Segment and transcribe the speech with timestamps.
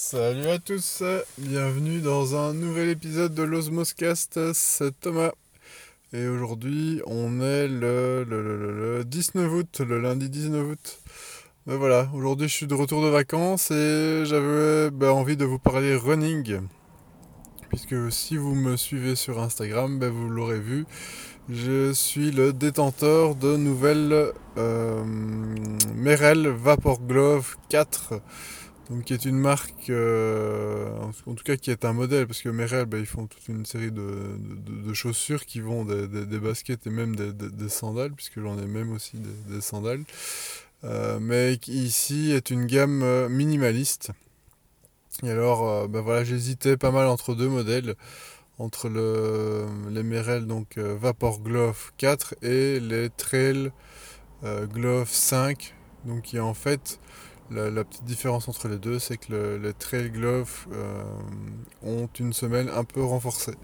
[0.00, 1.02] Salut à tous,
[1.38, 5.32] bienvenue dans un nouvel épisode de l'Osmoscast, c'est Thomas.
[6.12, 11.00] Et aujourd'hui, on est le, le, 19 août, le lundi 19 août.
[11.66, 15.58] Ben voilà, aujourd'hui je suis de retour de vacances et j'avais ben, envie de vous
[15.58, 16.60] parler running.
[17.68, 20.86] Puisque si vous me suivez sur Instagram, ben, vous l'aurez vu,
[21.48, 25.02] je suis le détenteur de nouvelles euh,
[25.96, 28.14] Merrell Vapor Glove 4
[28.90, 30.88] donc qui est une marque, euh,
[31.26, 33.66] en tout cas qui est un modèle, parce que Merrell, bah, ils font toute une
[33.66, 38.92] série de, chaussures qui vont des, baskets et même des, sandales, puisque j'en ai même
[38.92, 40.04] aussi des, sandales.
[40.84, 44.10] Euh, mais ici est une gamme euh, minimaliste.
[45.22, 47.94] Et alors, bah, voilà, j'hésitais pas mal entre deux modèles,
[48.58, 53.70] entre le, les Merrell donc Vapor Glove 4 et les Trail
[54.42, 55.74] Glove 5,
[56.06, 57.00] donc qui en fait
[57.50, 61.02] la, petite différence entre les deux, c'est que les Trail Gloves euh,
[61.82, 63.54] ont une semelle un peu renforcée.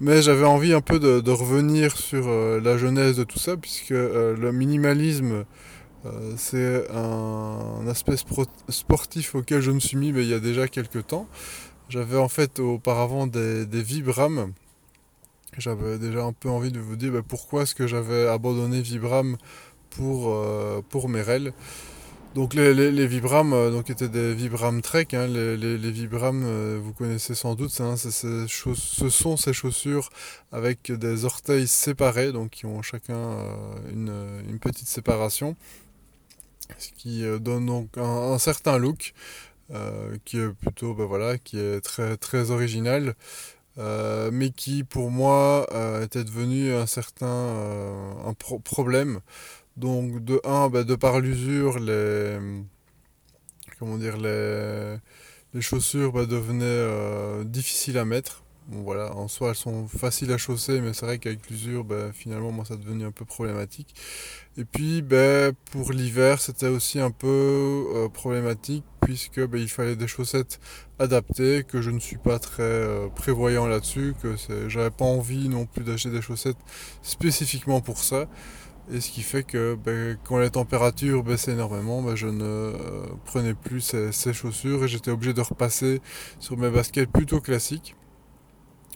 [0.00, 3.92] Mais j'avais envie un peu de, revenir sur euh, la genèse de tout ça, puisque
[3.92, 5.44] euh, le minimalisme,
[6.36, 8.14] c'est un, aspect
[8.68, 11.28] sportif auquel je me suis mis il y a déjà quelques temps.
[11.90, 14.54] J'avais en fait auparavant des, Vibram.
[15.58, 19.36] J'avais déjà un peu envie de vous dire bah, pourquoi est-ce que j'avais abandonné Vibram
[19.90, 20.34] pour,
[20.88, 21.52] pour Merrell.
[22.38, 25.08] Donc les, Vibram euh, donc étaient des Vibram Trek.
[25.12, 25.26] Hein.
[25.26, 30.08] les, Vibram, euh, vous connaissez sans doute, hein, ce sont ces chaussures
[30.52, 35.56] avec des orteils séparés, donc qui ont chacun euh, une, petite séparation,
[36.78, 39.14] ce qui donne donc un, certain look,
[40.24, 43.16] qui est plutôt, ben voilà, qui est très très original.
[43.76, 45.66] mais qui pour moi
[46.04, 47.26] était devenu un certain
[48.24, 49.18] un problème
[49.78, 52.38] donc de 1, bah, de par l'usure, les
[55.60, 58.42] chaussures bah, devenaient euh, difficiles à mettre.
[58.70, 62.52] Voilà, en soi elles sont faciles à chausser, mais c'est vrai qu'avec l'usure, bah, finalement
[62.52, 63.94] moi ça devenu un peu problématique.
[64.58, 65.02] Et puis
[65.70, 70.60] pour l'hiver c'était aussi un peu euh, problématique puisque il fallait des chaussettes
[70.98, 74.34] adaptées, que je ne suis pas très euh, prévoyant là-dessus, que
[74.68, 76.58] j'avais pas envie non plus d'acheter des chaussettes
[77.00, 78.26] spécifiquement pour ça.
[78.90, 82.72] Et ce qui fait que ben, quand les températures baissaient énormément, ben, je ne euh,
[83.26, 86.00] prenais plus ces, chaussures et j'étais obligé de repasser
[86.38, 87.94] sur mes baskets plutôt classiques.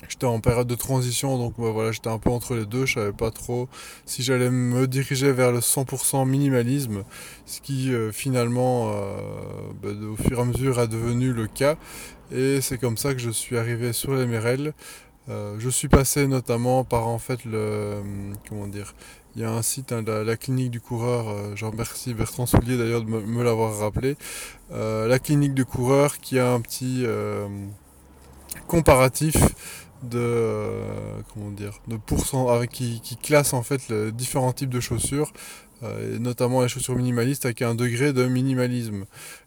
[0.08, 2.86] J'étais en période de transition, donc ben, voilà, j'étais un peu entre les deux.
[2.86, 3.69] Je savais pas trop
[4.06, 7.04] si j'allais me diriger vers le 100% minimalisme,
[7.44, 11.76] ce qui euh, finalement, euh, au fur et à mesure, a devenu le cas.
[12.31, 14.26] Et c'est comme ça que je suis arrivé sur les
[15.28, 15.59] Merrell.
[15.59, 18.03] je suis passé notamment par en fait le
[18.49, 18.94] comment dire
[19.34, 22.77] il y a un site, hein, la, clinique du coureur, euh, je remercie Bertrand Soulier
[22.77, 24.16] d'ailleurs de me, l'avoir rappelé,
[24.72, 27.49] euh, la clinique du coureur qui a un petit euh,
[28.66, 29.37] comparatif
[30.03, 30.82] de
[31.32, 35.32] comment dire de pourcent avec qui, classe en fait différents types de chaussures
[35.82, 39.05] et notamment les chaussures minimalistes avec un degré de minimalisme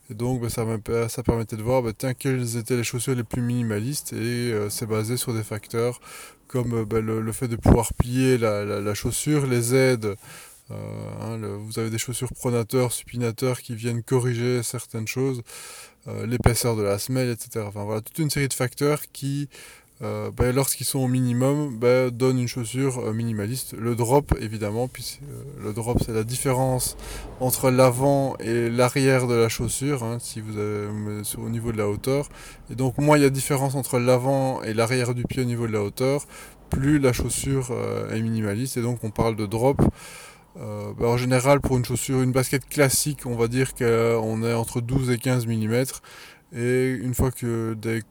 [0.09, 0.65] et donc bah, ça,
[1.09, 4.85] ça permettait de voir bah, tiens, quelles étaient les chaussures les plus minimalistes et c'est
[4.85, 5.99] basé sur des facteurs
[6.47, 10.15] comme euh, bah, le, fait de pouvoir plier la, chaussure, les aides.
[10.71, 10.75] Euh,
[11.21, 15.43] hein, vous avez des chaussures pronateurs, supinateurs qui viennent corriger certaines choses,
[16.07, 17.65] euh, l'épaisseur de la semelle, etc.
[17.67, 19.49] Enfin voilà, toute une série de facteurs qui
[20.01, 23.75] euh, ben, lorsqu'ils sont au minimum, ben, donne une chaussure euh, minimaliste.
[23.79, 26.97] Le drop, évidemment, puisque euh, le drop, c'est la différence
[27.39, 30.87] entre l'avant et l'arrière de la chaussure, hein, si vous avez
[31.37, 32.27] au niveau de la hauteur.
[32.69, 35.65] Et donc, moins il y a différence entre l'avant et l'arrière du pied au niveau
[35.65, 36.25] de la hauteur,
[36.69, 37.71] plus la chaussure
[38.11, 38.75] est minimaliste.
[38.75, 39.81] Et donc, on parle de drop.
[40.55, 44.81] Ben, en général, pour une chaussure, une basket classique, on va dire qu'on est entre
[44.81, 45.83] 12 et 15 mm.
[46.53, 48.01] Et une fois que des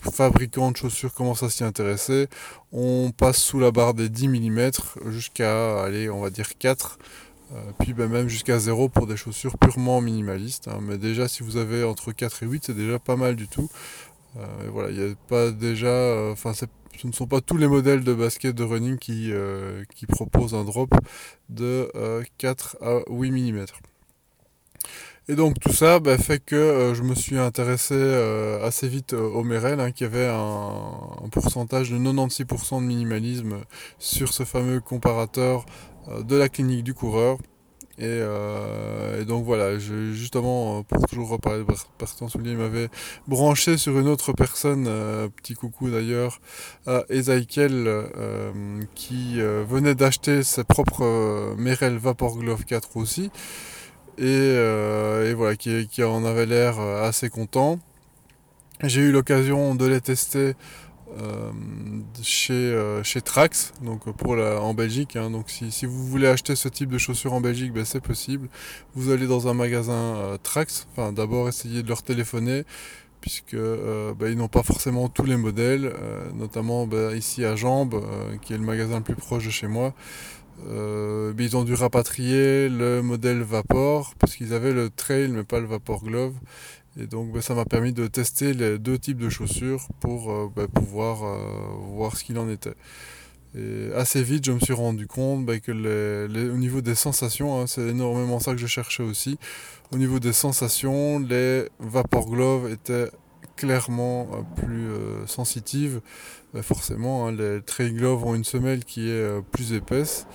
[0.00, 2.28] fabricants de chaussures commencent à s'y intéresser,
[2.72, 4.70] on passe sous la barre des 10 mm
[5.06, 6.98] jusqu'à, allez, on va dire 4
[7.54, 10.68] euh, puis ben, même jusqu'à 0 pour des chaussures purement minimalistes.
[10.68, 10.80] Hein.
[10.82, 13.70] Mais déjà, si vous avez entre 4 et 8, c'est déjà pas mal du tout.
[14.36, 15.86] Euh, voilà, il a pas déjà.
[15.86, 16.66] Euh, enfin, ce
[17.06, 19.32] ne sont pas tous les modèles de basket de running qui,
[19.94, 20.90] qui proposent un drop
[21.48, 21.90] de
[22.38, 23.66] 4 à 8 mm.
[25.30, 29.12] Et donc tout ça bah, fait que euh, je me suis intéressé euh, assez vite
[29.12, 33.58] euh, au Merrell, hein, qui avait un, pourcentage de 96% de minimalisme
[33.98, 35.66] sur ce fameux comparateur
[36.22, 37.36] de la clinique du coureur.
[37.98, 38.22] Et,
[39.26, 41.64] donc voilà, justement, pour toujours reparler de
[41.98, 42.88] Bertrand Soulier, il m'avait
[43.26, 44.84] branché sur une autre personne,
[45.36, 46.40] petit coucou d'ailleurs,
[47.10, 48.06] Ezekiel,
[48.94, 53.30] qui venait d'acheter ses propres Merrell Vapor Glove 4 aussi.
[54.20, 57.78] Euh, et, voilà, qui, en avait l'air euh, assez content.
[58.82, 60.54] J'ai eu l'occasion de les tester
[61.16, 61.50] euh,
[62.22, 65.16] chez, euh, chez Trax, donc pour la, en Belgique.
[65.16, 65.30] Hein.
[65.30, 68.48] donc si, si, vous voulez acheter ce type de chaussures en Belgique, ben c'est possible.
[68.94, 72.64] Vous allez dans un magasin euh, Trax, enfin d'abord essayez de leur téléphoner,
[73.22, 75.92] puisque ben, ils n'ont pas forcément tous les modèles,
[76.34, 78.00] notamment ben, ici à Jambes,
[78.42, 79.94] qui est le magasin le plus proche de chez moi.
[80.66, 85.60] Ben, ils ont dû rapatrier le modèle Vapor parce qu'ils avaient le Trail mais pas
[85.60, 86.34] le Vapor Glove
[87.00, 90.50] et donc ben, ça m'a permis de tester les deux types de chaussures pour euh,
[90.54, 91.38] ben, pouvoir euh,
[91.94, 92.74] voir ce qu'il en était.
[93.56, 97.66] Et assez vite, je me suis rendu compte ben, que au niveau des sensations, hein,
[97.66, 99.38] c'est énormément ça que je cherchais aussi.
[99.92, 103.10] Au niveau des sensations, les Vapor Glove étaient
[103.58, 104.88] clairement euh, plus
[105.26, 106.00] sensitives.
[106.62, 110.26] forcément, hein, les Trail Glove ont une semelle qui est plus épaisse.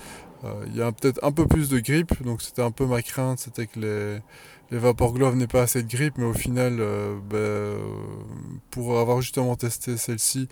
[0.66, 3.38] Il y a peut-être un peu plus de grip, donc c'était un peu ma crainte,
[3.38, 4.18] c'était que les
[4.70, 7.78] les Vapor Glove n'aient pas assez de grippe, mais au final, euh, ben,
[8.70, 10.48] pour avoir justement testé celle-ci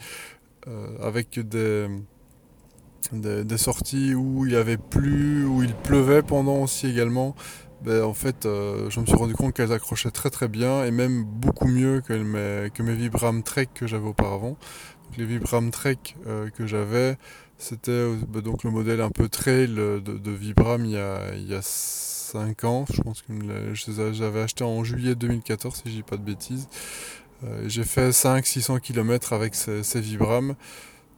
[0.68, 1.88] euh, avec des,
[3.12, 7.34] des, sorties où il y avait plus, où il pleuvait pendant aussi également,
[7.84, 10.90] ben, en fait, euh, je me suis rendu compte qu'elles accrochaient très très bien et
[10.90, 14.56] même beaucoup mieux que mes, que mes Vibram Trek que j'avais auparavant.
[15.18, 15.98] les Vibram Trek
[16.54, 17.16] que j'avais,
[17.58, 21.54] c'était ben, donc le modèle un peu trail de, Vibram il y a, il y
[21.54, 21.62] a
[22.32, 22.84] 5 ans.
[22.92, 23.32] Je pense que
[24.12, 26.68] j'avais acheté en juillet 2014, si je dis pas de bêtises.
[27.44, 30.54] Euh, j'ai fait 500-600 km avec ces, ces Vibram,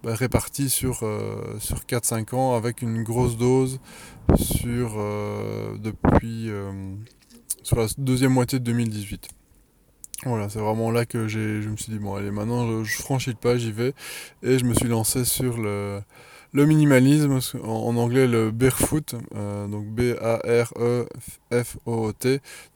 [0.05, 3.81] bah, répartis sur, euh, sur 4-5 ans, avec une grosse dose
[4.37, 6.51] sur, euh, depuis
[7.62, 9.29] sur la deuxième moitié de 2018.
[10.27, 13.37] Voilà, c'est vraiment là que je me suis dit, bon allez, maintenant je franchis le
[13.37, 13.95] pas, j'y vais.
[14.43, 16.01] Et je me suis lancé sur le,
[16.55, 20.71] le minimalisme, en, anglais le barefoot, euh, donc B-A-R-E-F-O-O-T.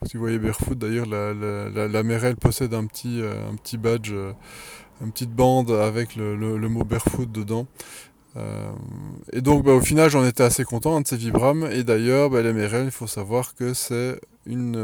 [0.05, 4.11] Si vous voyez barefoot, d'ailleurs, la, la, la, possède un petit, euh, un petit badge,
[4.13, 4.33] euh,
[5.01, 7.69] une petite bande avec le, le, mot barefoot dedans.
[9.33, 12.41] et donc bah, au final j'en étais assez content de ces Vibram et d'ailleurs bah,
[12.41, 14.79] les Merrell il faut savoir que c'est une,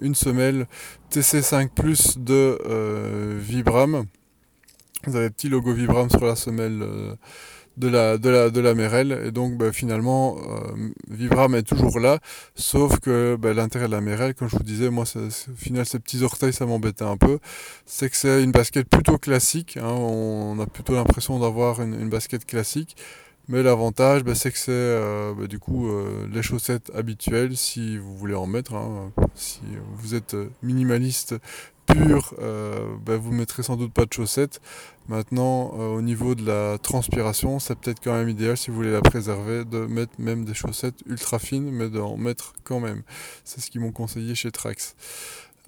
[0.00, 0.66] une semelle
[1.12, 2.58] TC5 Plus de
[3.38, 4.06] Vibram.
[5.06, 6.84] Vous avez le petit logo Vibram sur la semelle
[7.78, 9.22] de la, de la, de la Merel.
[9.24, 12.18] Et donc, bah, finalement, euh, Vibram est toujours là,
[12.54, 15.98] sauf que bah, l'intérêt de la Merel, comme je vous disais, moi, au final, ces
[15.98, 17.38] petits orteils, ça m'embêtait un peu.
[17.86, 19.76] C'est que c'est une basket plutôt classique.
[19.76, 22.96] Hein, on a plutôt l'impression d'avoir une, basket classique.
[23.48, 28.14] Mais l'avantage, bah, c'est que c'est euh, du coup euh, les chaussettes habituelles si vous
[28.14, 28.74] voulez en mettre.
[28.74, 29.10] Hein.
[29.34, 29.60] si
[29.94, 31.34] vous êtes minimaliste
[31.88, 34.60] pur, euh, ben, vous mettrez sans doute pas de chaussettes.
[35.08, 38.92] Maintenant, euh, au niveau de la transpiration, c'est peut-être quand même idéal si vous voulez
[38.92, 43.02] la préserver de mettre même des chaussettes ultra fines, mais d'en mettre quand même.
[43.44, 44.94] C'est ce qu'ils m'ont conseillé chez Trax.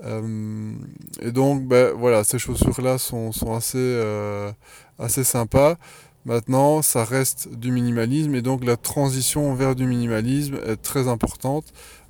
[0.05, 0.73] Euh,
[1.21, 3.31] et donc, ben, voilà, ces chaussures-là sont,
[3.75, 4.53] euh,
[4.99, 5.77] assez sympas.
[6.27, 11.65] Maintenant, ça reste du minimalisme et donc la transition vers du minimalisme est très importante.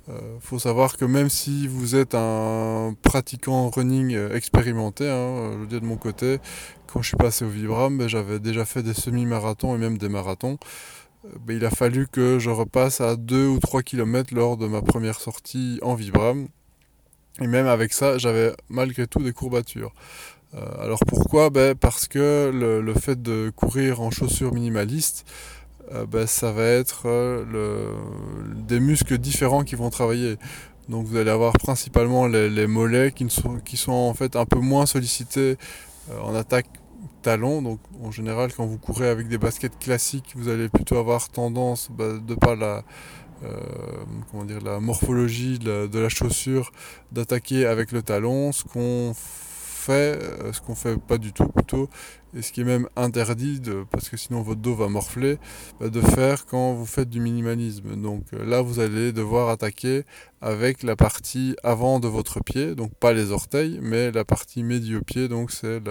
[0.09, 5.57] Euh, faut savoir que même si vous êtes un pratiquant running euh, expérimenté, hein, je
[5.59, 6.39] veux dire de mon côté,
[6.87, 10.09] quand je suis passé au Vibram, ben, j'avais déjà fait des semi-marathons et même des
[10.09, 10.57] marathons.
[11.25, 14.65] Euh, ben, il a fallu que je repasse à 2 ou 3 km lors de
[14.65, 16.47] ma première sortie en Vibram.
[17.39, 19.93] Et même avec ça, j'avais malgré tout des courbatures.
[20.53, 21.49] alors pourquoi?
[21.49, 25.25] Ben Parce que le, le, fait de courir en chaussures minimalistes,
[26.09, 27.93] bah, ça va être euh,
[28.55, 30.37] des muscles différents qui vont travailler.
[30.89, 35.57] Donc vous allez avoir principalement les, mollets qui, sont, en fait un peu moins sollicités
[36.09, 36.67] euh, en attaque
[37.21, 37.61] talon.
[37.61, 41.89] Donc en général quand vous courez avec des baskets classiques, vous allez plutôt avoir tendance,
[41.91, 42.83] bah, de par la,
[44.63, 46.71] la morphologie de la, de la chaussure,
[47.11, 48.51] d'attaquer avec le talon.
[48.51, 49.13] Ce qu'on
[49.81, 50.19] fait,
[50.53, 51.89] ce qu'on fait pas du tout plutôt,
[52.33, 55.37] et ce qui est même interdit, de, parce que sinon votre dos va morfler,
[55.79, 57.95] bah, de faire quand vous faites du minimalisme.
[58.01, 60.03] Donc euh, là, vous allez devoir attaquer
[60.39, 65.27] avec la partie avant de votre pied, donc pas les orteils, mais la partie médio-pied,
[65.27, 65.81] donc c'est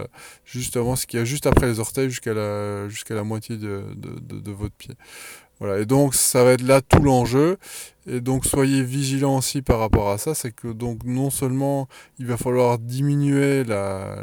[0.44, 4.50] justement ce qui est juste après les orteils jusqu'à la, la moitié de, de, de
[4.50, 4.94] votre pied.
[5.60, 7.58] Voilà, et donc ça va être là tout l'enjeu.
[8.06, 11.86] Et donc soyez vigilants aussi par rapport à ça, c'est que donc non seulement
[12.18, 14.16] il va falloir diminuer la,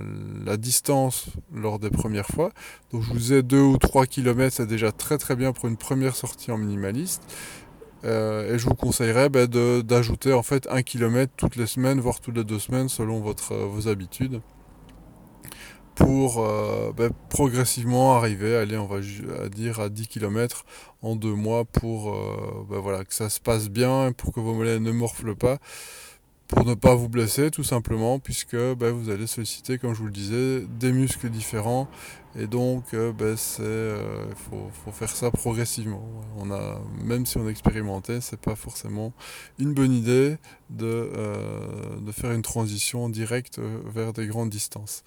[0.58, 2.52] distance lors des premières fois,
[2.92, 5.78] donc je vous ai 2 ou 3 km, c'est déjà très très bien pour une
[5.78, 7.22] première sortie en minimaliste.
[8.04, 12.20] Euh, et je vous conseillerais bah, d'ajouter en fait 1 km toutes les semaines, voire
[12.20, 14.42] toutes les deux semaines selon vos habitudes
[15.98, 19.00] pour euh, ben, progressivement arriver, aller on va
[19.50, 20.64] dire à 10 km
[21.02, 24.54] en deux mois pour euh, ben, voilà, que ça se passe bien, pour que vos
[24.54, 25.58] mollets ne morflent pas.
[26.48, 30.06] pour ne pas vous blesser tout simplement puisque bah, vous allez solliciter comme je vous
[30.06, 31.90] le disais des muscles différents
[32.40, 37.50] et donc il bah, faut, faut, faire ça progressivement on a même si on a
[37.50, 39.14] expérimenté c'est pas forcément
[39.58, 40.38] une bonne idée
[40.70, 41.12] de,
[42.00, 43.60] de faire une transition directe
[43.94, 45.04] vers des grandes distances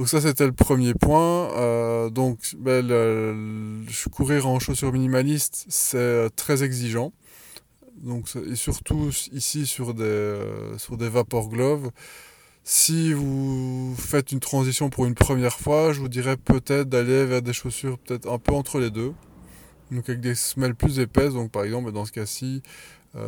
[0.00, 1.54] donc ça c'était le premier point.
[1.58, 7.12] Euh, donc ben, courir en chaussures minimalistes c'est euh, très exigeant.
[7.98, 11.90] Donc, et surtout ici sur des, euh, sur des vapor gloves.
[12.64, 17.42] Si vous faites une transition pour une première fois, je vous dirais peut-être d'aller vers
[17.42, 19.12] des chaussures peut-être un peu entre les deux.
[19.90, 22.62] Donc avec des semelles plus épaisses, donc par exemple dans ce cas-ci,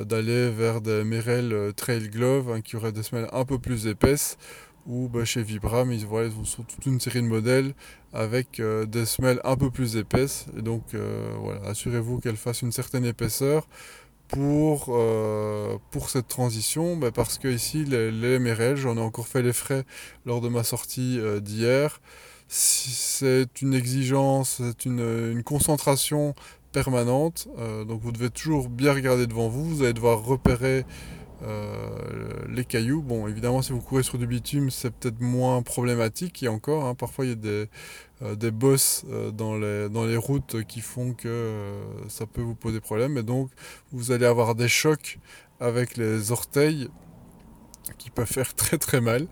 [0.06, 4.38] d'aller vers des Merrell Trail Glove hein, qui auraient des semelles un peu plus épaisses
[4.86, 7.74] ou bah, chez Vibram, ils, voilà, ils ont toute une série de modèles
[8.12, 10.46] avec euh, des semelles un peu plus épaisses.
[10.58, 13.66] Et donc, euh, voilà, assurez-vous qu'elles fassent une certaine épaisseur
[14.28, 19.28] pour, euh, pour cette transition, bah, parce que ici, les, les MRL, j'en ai encore
[19.28, 19.84] fait les frais
[20.26, 22.00] lors de ma sortie d'hier.
[22.48, 25.00] C'est une exigence, c'est une,
[25.32, 26.34] une, concentration
[26.72, 27.48] permanente.
[27.86, 29.64] donc, vous devez toujours bien regarder devant vous.
[29.64, 30.84] Vous allez devoir repérer
[31.44, 36.42] euh, les cailloux, bon, évidemment, si vous courez sur du bitume, c'est peut-être moins problématique.
[36.42, 37.68] Et encore, hein, parfois, il y a des,
[38.22, 42.80] euh, bosses euh, dans, les, dans les routes qui font que ça peut vous poser
[42.80, 43.18] problème.
[43.18, 43.50] Et donc,
[43.92, 45.18] vous allez avoir des chocs
[45.60, 46.88] avec les orteils
[47.98, 49.26] qui peuvent faire très très mal.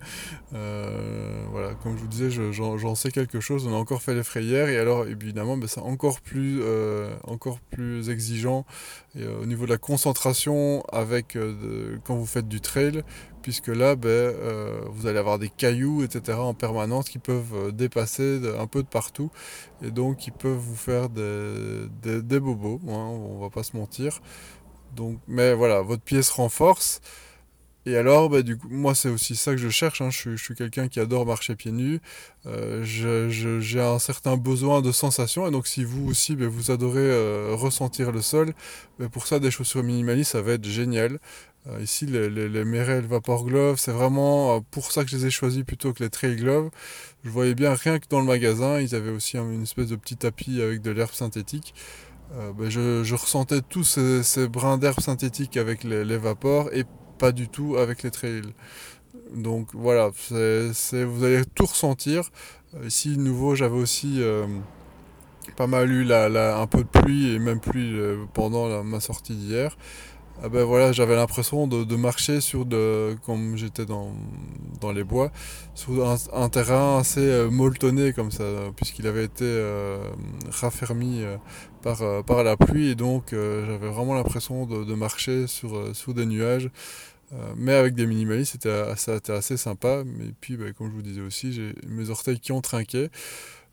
[0.54, 3.66] Euh, voilà, comme je vous disais, j'en sais quelque chose.
[3.66, 7.60] On a encore fait les frayères et alors évidemment, ben, c'est encore plus euh, encore
[7.70, 8.66] plus exigeant
[9.16, 11.38] euh, au niveau de la concentration avec
[12.04, 13.02] quand vous faites du trail,
[13.42, 14.34] puisque là, ben,
[14.90, 16.38] vous allez avoir des cailloux, etc.
[16.38, 19.30] en permanence qui peuvent dépasser un peu de partout
[19.82, 22.80] et donc qui peuvent vous faire des, des, bobos.
[22.88, 24.20] Hein, on va pas se mentir.
[24.94, 27.00] Donc, mais voilà, votre pied se renforce.
[27.86, 30.02] Et alors, bah, du coup, moi, c'est aussi ça que je cherche.
[30.02, 30.10] Hein.
[30.10, 32.00] Je, suis, quelqu'un qui adore marcher pieds nus.
[32.46, 35.46] Euh, j'ai un certain besoin de sensation.
[35.48, 38.52] Et donc, si vous aussi, bah, vous adorez euh, ressentir le sol,
[38.98, 41.18] bah, pour ça, des chaussures minimalistes, ça va être génial.
[41.68, 45.30] Euh, ici, les, les, Merrell Vapor Gloves, c'est vraiment pour ça que je les ai
[45.30, 46.70] choisis plutôt que les Trail Gloves.
[47.24, 50.16] Je voyais bien, rien que dans le magasin, ils avaient aussi une espèce de petit
[50.16, 51.74] tapis avec de l'herbe synthétique.
[52.30, 56.84] Bah, je, je, ressentais tous ces, ces brins d'herbe synthétique avec les, les vapors et
[57.20, 58.52] pas du tout avec les trails.
[59.34, 62.30] Donc voilà, c'est, vous allez tout ressentir.
[62.74, 64.46] Euh, ici, nouveau, j'avais aussi euh,
[65.56, 69.34] pas mal eu la, un peu de pluie et même pluie euh, pendant ma sortie
[69.34, 69.76] d'hier.
[70.42, 74.14] Ah ben voilà, j'avais l'impression de, marcher sur de, comme j'étais dans,
[74.80, 75.30] dans les bois,
[75.74, 75.92] sur
[76.32, 79.46] un, terrain assez molletonné comme ça, puisqu'il avait été
[80.50, 81.24] raffermi
[81.82, 86.24] par, par la pluie et donc j'avais vraiment l'impression de, de, marcher sur, sous des
[86.24, 86.70] nuages.
[87.32, 90.02] Euh, mais avec des minimalistes, c'était assez, assez sympa.
[90.04, 93.08] Mais puis, bah, comme je vous disais aussi, j'ai mes orteils qui ont trinqué.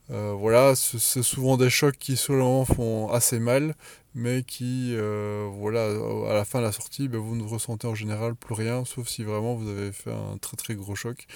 [0.09, 3.75] Euh, voilà, c'est souvent des chocs qui seulement font assez mal,
[4.15, 5.87] mais qui, euh, voilà,
[6.31, 9.07] à la fin de la sortie, bah, vous ne ressentez en général plus rien, sauf
[9.09, 11.27] si vraiment vous avez fait un très très gros choc.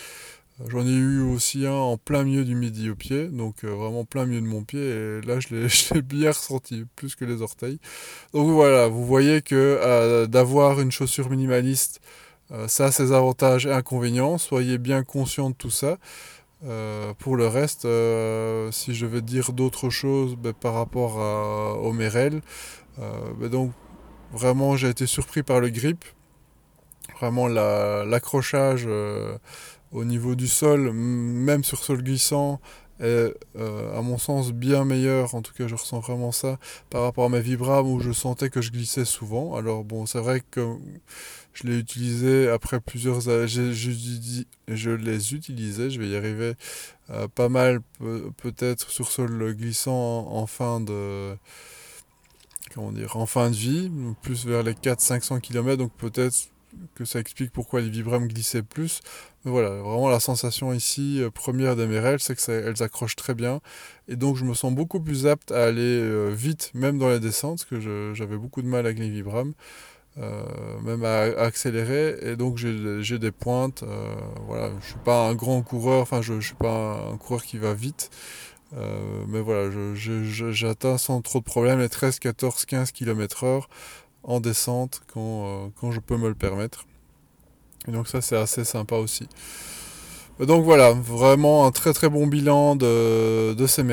[0.67, 4.05] J'en ai eu aussi un en plein milieu du midi au pied, donc euh, vraiment
[4.05, 7.79] plein milieu de mon pied, et là je l'ai bien ressenti, plus que les orteils.
[8.33, 12.01] Donc voilà, vous voyez que euh, d'avoir une chaussure minimaliste,
[12.51, 15.97] euh, ça a ses avantages et inconvénients, soyez bien conscient de tout ça.
[17.19, 17.87] pour le reste,
[18.71, 22.41] si je vais dire d'autres choses ben, par rapport à, au Merrell,
[22.97, 23.71] ben, donc
[24.31, 26.05] vraiment j'ai été surpris par le grip,
[27.19, 28.87] vraiment l'accrochage
[29.91, 32.59] au niveau du sol, même sur sol glissant,
[33.01, 37.01] est euh, à mon sens bien meilleur, en tout cas je ressens vraiment ça par
[37.01, 39.55] rapport à mes Vibram où je sentais que je glissais souvent.
[39.55, 40.75] Alors bon, c'est vrai que
[41.53, 46.53] je l'ai utilisé après plusieurs années, je, je, les utilisais, je vais y arriver
[47.09, 47.81] euh, pas mal
[48.37, 51.35] peut-être sur sol glissant en, fin de
[52.73, 56.49] comment dire, en fin de vie, plus vers les 400-500 km, donc peut-être
[56.95, 59.01] que ça explique pourquoi les Vibram glissaient plus.
[59.43, 63.61] Mais voilà, vraiment la sensation ici, euh, première d'MRL, c'est qu'elles accrochent très bien.
[64.07, 67.19] Et donc je me sens beaucoup plus apte à aller euh, vite, même dans les
[67.19, 69.53] descentes, parce que j'avais beaucoup de mal avec les Vibram.
[70.17, 70.43] Euh,
[70.81, 73.85] même à, accélérer et donc j'ai des pointes
[74.45, 77.57] voilà je suis pas un grand coureur enfin je, je suis pas un, coureur qui
[77.57, 78.09] va vite
[78.73, 79.69] mais voilà
[80.51, 83.69] j'atteins sans trop de problèmes les 13 14 15 km heure
[84.23, 86.85] en descente quand, euh, quand je peux me le permettre.
[87.87, 89.27] Et donc ça c'est assez sympa aussi.
[90.39, 93.83] Donc voilà, vraiment un très très bon bilan de, de ces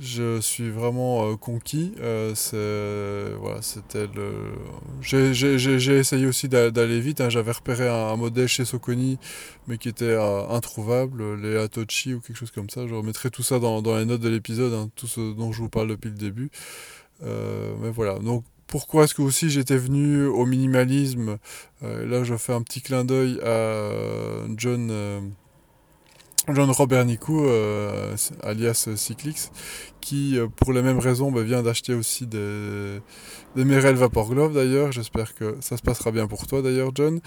[0.00, 1.92] je suis vraiment euh, conquis.
[2.00, 4.52] Euh, voilà, c'était le.
[5.00, 7.20] J'ai essayé aussi d'aller vite.
[7.20, 7.28] Hein.
[7.28, 9.18] J'avais repéré un, modèle chez Soconi,
[9.68, 12.86] mais qui était euh, introuvable, les Atochi ou quelque chose comme ça.
[12.88, 15.62] Je remettrai tout ça dans, dans les notes de l'épisode, hein, tout ce dont je
[15.62, 16.50] vous parle depuis le début.
[17.22, 18.18] mais voilà.
[18.18, 21.38] Donc pourquoi est-ce que aussi j'étais venu au minimalisme?
[21.82, 23.90] Là, je fais un petit clin d'œil à
[24.56, 25.34] John.
[26.52, 29.50] John Robert Nicou, euh, alias Cyclix,
[30.02, 33.00] qui, euh, pour les mêmes raisons, bah, vient d'acheter aussi des,
[33.56, 34.92] des Merrell Vapor Glove d'ailleurs.
[34.92, 37.20] J'espère que ça se passera bien pour toi d'ailleurs, John.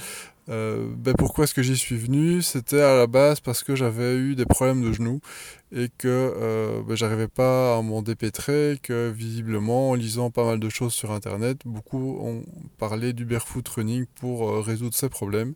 [0.49, 2.43] Euh, bah, pourquoi est-ce que j'y suis venu?
[2.43, 5.19] C'était à la base parce que j'avais eu des problèmes de genoux
[5.71, 10.69] et que bah, j'arrivais pas à m'en dépêtrer, que visiblement, en lisant pas mal de
[10.69, 12.43] choses sur Internet, beaucoup ont
[12.77, 15.55] parlé du barefoot running pour résoudre ces problèmes.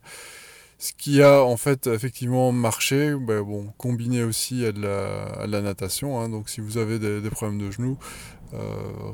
[0.82, 6.20] Ce qui a en fait effectivement marché, ben bon, combiné aussi à de la, natation.
[6.20, 6.28] Hein.
[6.28, 8.00] donc si vous avez des, problèmes de genoux,
[8.56, 8.58] euh,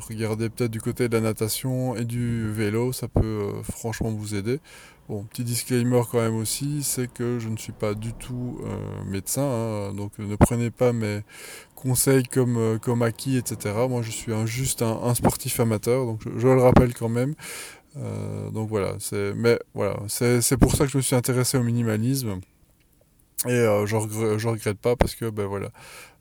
[0.07, 4.33] regardez peut-être du côté de la natation et du vélo, ça peut euh, franchement vous
[4.33, 4.61] aider.
[5.09, 9.03] Bon, petit disclaimer quand même aussi, c'est que je ne suis pas du tout euh,
[9.03, 9.93] médecin, hein.
[9.93, 11.19] donc ne prenez pas mes
[11.75, 13.75] conseils comme, comme acquis, etc.
[13.89, 17.35] Moi je suis juste un, sportif amateur, donc je, le rappelle quand même.
[17.99, 21.63] Euh, donc voilà, c'est, mais voilà, c'est, pour ça que je me suis intéressé au
[21.63, 22.39] minimalisme.
[23.45, 25.69] Et euh, je, regrette, regrette pas parce que ben voilà,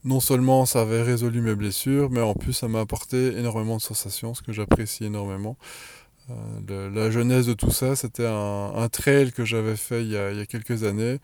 [0.05, 3.83] non seulement ça avait résolu mes blessures, mais en plus ça m'a apporté énormément de
[3.83, 5.57] sensations, ce que j'apprécie énormément.
[6.31, 10.33] Euh, la jeunesse de tout ça, c'était un, trail que j'avais fait il y, a,
[10.33, 11.19] il y, a, quelques années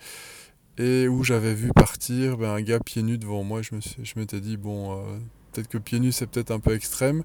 [0.78, 3.62] et où j'avais vu partir ben, un gars pieds nus devant moi.
[3.62, 5.04] je, me je m'étais dit, bon,
[5.52, 7.22] Peut-être que pieds nus c'est peut-être un peu extrême,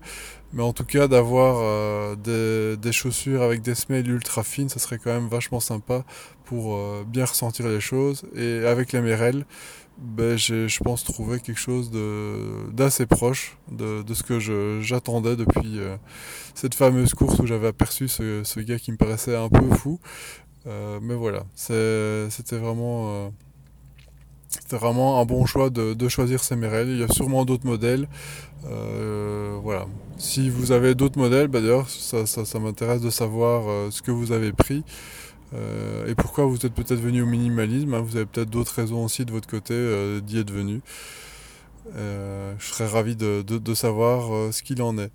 [0.54, 4.98] mais en tout cas d'avoir euh, des, chaussures avec des semelles ultra fines, ça serait
[4.98, 6.04] quand même vachement sympa
[6.46, 8.26] pour euh, bien ressentir les choses.
[8.36, 9.46] Et avec les MRL,
[9.98, 11.92] ben, j'ai, je pense, trouver quelque chose
[12.72, 14.40] d'assez proche de, ce que
[14.82, 15.98] j'attendais depuis euh,
[16.54, 20.00] cette fameuse course où j'avais aperçu ce, gars qui me paraissait un peu fou.
[20.66, 23.32] mais voilà, c'était vraiment
[24.50, 26.90] c'était vraiment un bon choix de, choisir ces Merrell.
[26.90, 28.08] Il y a sûrement d'autres modèles.
[28.66, 29.88] Euh, voilà.
[30.18, 34.32] Si vous avez d'autres modèles, bah d'ailleurs, ça, m'intéresse de savoir euh, ce que vous
[34.32, 34.84] avez pris
[35.54, 37.94] euh, et pourquoi vous êtes peut-être venu au minimalisme.
[37.94, 38.02] Hein.
[38.02, 39.74] Vous avez peut-être d'autres raisons aussi de votre côté
[40.22, 40.82] d'y être venu.
[41.94, 45.12] je serais ravi de, savoir ce qu'il en est.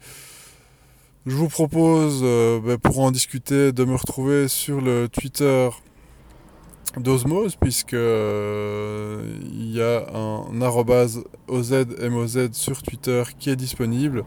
[1.25, 2.23] Je vous propose,
[2.65, 5.71] bah, pour en discuter, de me retrouver sur le Twitter
[6.99, 14.25] d'Osmose puisque euh, il y a un arrobase OZMOZ sur Twitter qui est disponible.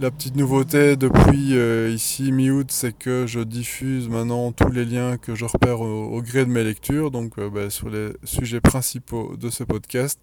[0.00, 5.16] La petite nouveauté depuis euh, ici mi-août, c'est que je diffuse maintenant tous les liens
[5.16, 9.36] que je repère au, gré de mes lectures, donc euh, bah, sur les sujets principaux
[9.36, 10.18] de ce podcast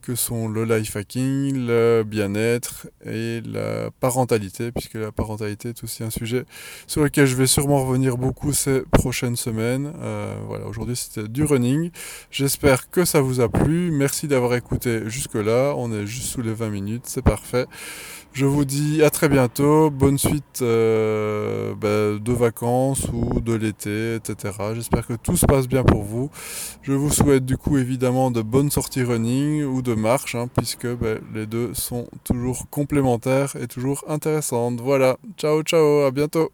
[0.00, 6.02] que sont le life hacking, le bien-être et la parentalité, puisque la parentalité est aussi
[6.02, 6.44] un sujet
[6.86, 9.92] sur lequel je vais sûrement revenir beaucoup ces prochaines semaines.
[10.00, 11.90] Euh, voilà, aujourd'hui c'était du running.
[12.30, 13.90] J'espère que ça vous a plu.
[13.90, 15.74] Merci d'avoir écouté jusque-là.
[15.76, 17.66] On est juste sous les 20 minutes, c'est parfait.
[18.32, 24.14] Je vous dis à très bientôt, bonne suite euh, bah, de vacances ou de l'été,
[24.14, 24.54] etc.
[24.74, 26.30] J'espère que tout se passe bien pour vous.
[26.82, 30.86] Je vous souhaite du coup évidemment de bonnes sorties running ou de marche, hein, puisque
[30.86, 34.80] bah, les deux sont toujours complémentaires et toujours intéressantes.
[34.80, 36.52] Voilà, ciao ciao, à bientôt